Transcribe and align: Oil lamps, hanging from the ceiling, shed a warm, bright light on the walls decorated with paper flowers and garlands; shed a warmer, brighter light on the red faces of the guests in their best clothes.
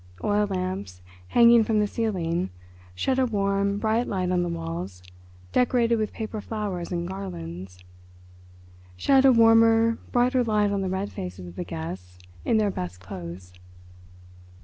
Oil 0.23 0.47
lamps, 0.47 1.03
hanging 1.27 1.63
from 1.63 1.79
the 1.79 1.85
ceiling, 1.85 2.49
shed 2.95 3.19
a 3.19 3.25
warm, 3.27 3.77
bright 3.77 4.07
light 4.07 4.31
on 4.31 4.41
the 4.41 4.49
walls 4.49 5.03
decorated 5.51 5.97
with 5.97 6.11
paper 6.11 6.41
flowers 6.41 6.91
and 6.91 7.07
garlands; 7.07 7.83
shed 8.97 9.25
a 9.25 9.31
warmer, 9.31 9.99
brighter 10.11 10.43
light 10.43 10.71
on 10.71 10.81
the 10.81 10.89
red 10.89 11.11
faces 11.11 11.45
of 11.45 11.55
the 11.55 11.63
guests 11.63 12.17
in 12.43 12.57
their 12.57 12.71
best 12.71 12.99
clothes. 12.99 13.53